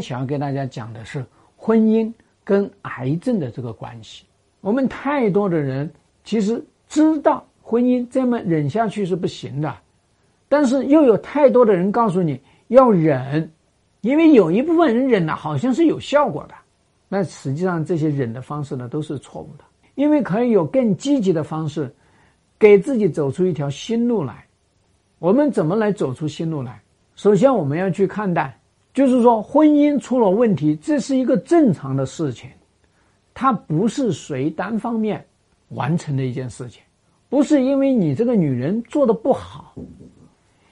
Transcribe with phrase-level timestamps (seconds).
[0.00, 1.24] 想要给大家讲的是
[1.56, 2.12] 婚姻
[2.42, 4.24] 跟癌症的这个关系。
[4.60, 5.88] 我们太多的人
[6.24, 9.72] 其实知道婚姻这么忍下去是不行的，
[10.48, 13.48] 但是又有太多的人告诉你要忍，
[14.00, 16.54] 因为有一部分人忍了好像是有效果的，
[17.08, 19.64] 那实际上这些忍的方式呢都是错误的，
[19.94, 21.88] 因为可以有更积极的方式，
[22.58, 24.44] 给自己走出一条新路来。
[25.20, 26.82] 我们怎么来走出新路来？
[27.14, 28.58] 首先我们要去看待。
[28.94, 32.48] 就是说，婚姻出了问题，这是一个正常的事情，
[33.34, 35.22] 它不是谁单方面
[35.70, 36.80] 完成的一件事情，
[37.28, 39.74] 不是因为你这个女人做的不好，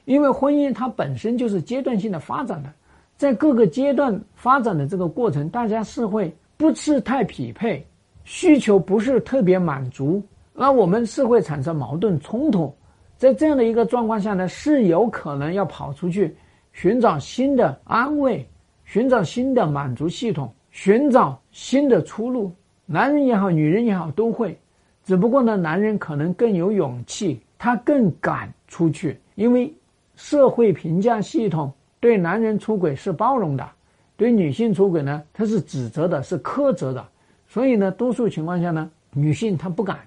[0.05, 2.73] 因为婚姻它本身就是阶段性的发展的，
[3.17, 7.85] 在各个阶段发展的这个过程，大家是会不是太匹配，
[8.23, 10.23] 需求不是特别满足，
[10.55, 12.73] 那我们是会产生矛盾冲突，
[13.17, 16.37] 在这样的一个状况下呢，是有可能要跑出去。
[16.73, 18.47] 寻找新的安慰，
[18.85, 22.53] 寻找新的满足系统，寻找新的出路。
[22.87, 24.59] 男人也好，女人也好，都会。
[25.05, 29.73] 只不过呢，男人可能更有勇气，他更敢出去，因为
[30.17, 33.69] 社会评价系统对男人出轨是包容的，
[34.17, 37.07] 对女性出轨呢，他是指责的，是苛责的。
[37.49, 39.99] 所以呢，多数情况下呢，女性她不敢。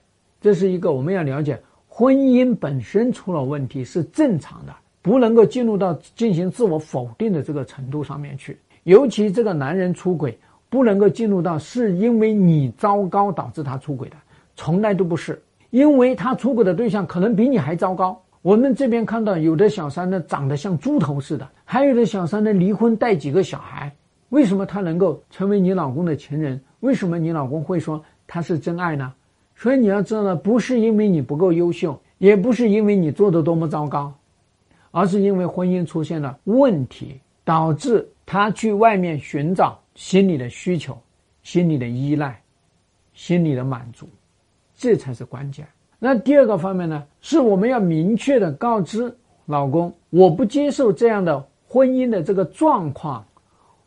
[0.42, 4.74] 这是一个我们要了解，婚姻本身出了问题是正常的。
[5.06, 10.36] 不能够进入到进行自我否定的这个程度上面去，尤其这个男人出轨，
[10.68, 14.16] 不能够进入到是因为你糟糕导致他出轨的，
[14.56, 15.40] 从来都不是，
[15.70, 18.20] 因为他出轨的对象可能比你还糟糕。
[18.42, 23.96] 我们这边看到有的小三呢长得像猪头似的，还有的小三呢离婚带几个小孩，
[24.30, 26.60] 为什么他能够成为你老公的情人？
[26.80, 29.14] 为什么你老公会说他是真爱呢？
[29.56, 34.12] 所以你要知道呢，不是因为你不够优秀，也不是因为你做的多么糟糕。
[34.96, 40.98] 而是因为婚姻出现了问题，导致他去外面寻找心理的需求、
[41.44, 42.42] 心理的依赖、
[43.14, 44.08] 心理的满足，
[44.78, 45.68] 这才是关键。
[46.00, 49.14] 那第二个方面呢，是我们要明确的告知
[49.48, 53.26] 老公，我不接受这样的婚姻的这个状况，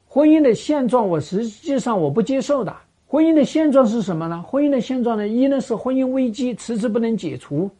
[0.07, 2.77] 婚姻的现状，我实际上我不接受的。
[3.07, 4.45] 婚姻的现状是什么呢？
[4.47, 7.71] 婚姻的现状呢，一呢是婚姻危机迟迟不能解除，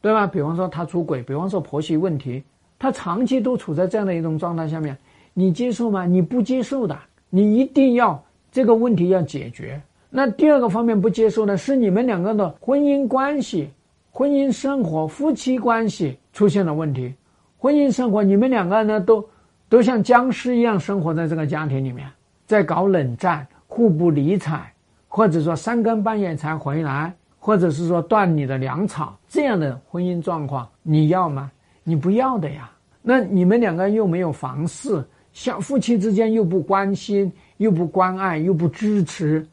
[0.00, 0.26] 对吧？
[0.26, 2.42] 比方说他出轨，比方说婆媳问题。
[2.82, 4.98] 他长期都处在这样的一种状态下面，
[5.34, 6.04] 你接受吗？
[6.04, 6.98] 你不接受的，
[7.30, 8.20] 你一定要
[8.50, 9.80] 这个问题要解决。
[10.10, 13.70] 那第二个方面不接受呢，是你们两个的婚姻关系、
[14.10, 17.14] 婚姻生活、夫妻关系出现了问题。
[17.56, 19.24] 婚姻生活，你们两个呢都
[19.68, 22.10] 都像僵尸一样生活在这个家庭里面，
[22.46, 24.60] 在搞冷战、互不理睬，
[25.06, 31.48] 或者说三更半夜才回来，或者是说断你的粮草这样的婚姻状况，你要吗？
[31.84, 32.70] 你不要的呀，
[33.02, 39.44] 那你们两个又没有房事，像夫妻之间又不关心，又不关爱，又不支持，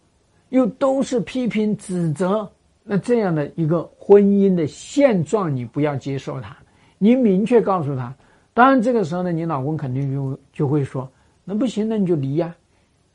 [0.50, 2.48] 又都是批评指责，
[2.84, 6.56] 那这样的一个婚姻的现状，你不要接受它，
[7.00, 8.14] 你明确告诉他。
[8.54, 11.10] 当然这个时候呢，你老公肯定就就会说，
[11.44, 12.56] 那不行，那你就离呀。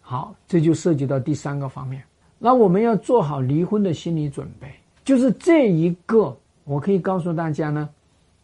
[0.01, 2.03] 好，这就涉及到第三个方面，
[2.39, 4.67] 那我们要做好离婚的心理准备，
[5.05, 7.89] 就是这一个，我可以告诉大家呢。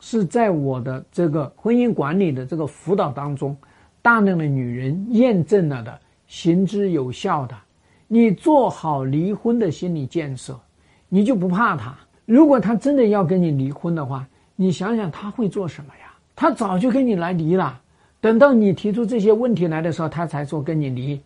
[0.01, 3.57] 是在我的这个婚姻管理的这个辅导当中，
[4.03, 7.55] 大量的女人验证了的，行之有效的。
[8.09, 10.59] 你做好离婚的心理建设，
[11.09, 11.97] 你就不怕他。
[12.25, 16.13] 如果他真的要跟你离婚的话，你想想他会做什么呀？
[16.35, 17.81] 他早就跟你来离了。
[18.21, 21.21] 等到你提出这些问题来的时候，他才说跟你离。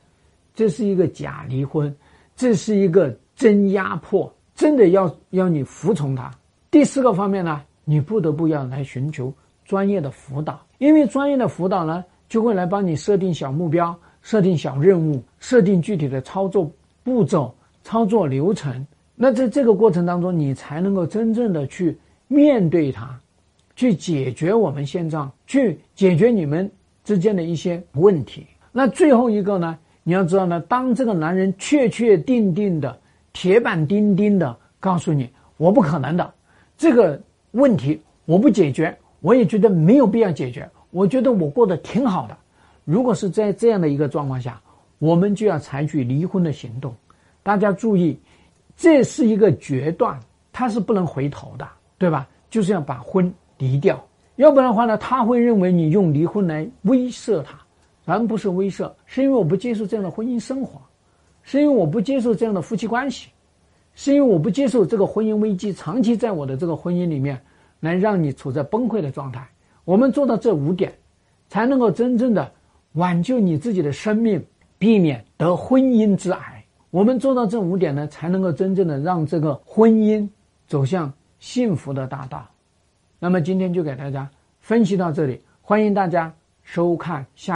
[0.55, 1.95] 这是一个假离婚，
[2.37, 6.31] 这是一个真压迫，真的要要你服从他。
[6.71, 7.63] 第四个方面呢？
[7.85, 9.33] 你不得不要来寻求
[9.65, 16.71] 专业的辅导，因为专业的辅导呢，就会来帮你设定小目标、设定小任务、设定具体的操作
[17.03, 18.87] 步骤、操作流程。
[19.15, 21.97] 那在这个过程当中，你才能够真正的去
[22.27, 23.19] 面对它，
[23.77, 26.71] 去解决我们现状，去解决你们
[27.05, 28.47] 之间的一些问题。
[28.73, 32.99] 那最后一个呢，你要知道呢，当这个男人确确定定的、
[33.33, 36.35] 铁板钉钉的告诉你“我不可能的”，
[36.77, 37.21] 这个。
[37.55, 40.69] 问题我不解决，我也觉得没有必要解决。
[40.91, 42.37] 我觉得我过得挺好的。
[42.85, 44.61] 如果是在这样的一个状况下，
[44.99, 46.95] 我们就要采取离婚的行动。
[47.43, 48.19] 大家注意，
[48.77, 50.19] 这是一个决断，
[50.53, 51.67] 他是不能回头的，
[51.97, 52.29] 对吧？
[52.51, 54.05] 就是要把婚离掉，
[54.37, 57.59] 要不然的话呢，他会认为你用离婚来威慑他。
[58.05, 60.81] 咱不是威慑，是因为我不接受这样的婚姻生活，
[61.43, 63.31] 是因为我不接受这样的夫妻关系。
[63.95, 67.41] 是因为我不接受这个婚姻危机长期在我的这个婚姻里面
[67.81, 69.49] 能让你处在崩溃的状态。
[69.85, 70.95] 我们做到这五点
[71.49, 72.53] 才能够真正的
[72.93, 74.45] 挽救你自己的生命
[74.79, 76.65] 避免得婚姻之癌。
[76.91, 80.29] 我们做到这五点呢才能够真正的让这个婚姻
[80.67, 82.49] 走向幸福的大道。
[83.19, 84.31] 那么今天就给大家
[84.61, 86.33] 分析到这里欢迎大家
[86.63, 87.53] 收看下